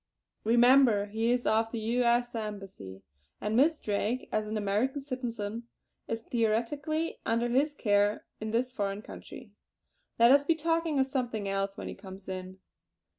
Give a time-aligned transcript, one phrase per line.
[0.43, 2.01] Remember he is of the U.
[2.01, 2.33] S.
[2.33, 3.03] Embassy;
[3.39, 5.67] and Miss Drake, as an American citizen,
[6.07, 9.51] is theoretically under his care in this foreign country.
[10.17, 12.57] Let us be talking of something else when he comes in!"